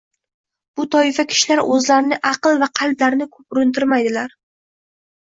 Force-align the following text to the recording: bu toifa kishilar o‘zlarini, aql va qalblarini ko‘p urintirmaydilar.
bu 0.79 0.85
toifa 0.93 1.25
kishilar 1.33 1.61
o‘zlarini, 1.75 2.17
aql 2.29 2.57
va 2.63 2.71
qalblarini 2.79 3.29
ko‘p 3.37 3.57
urintirmaydilar. 3.59 4.35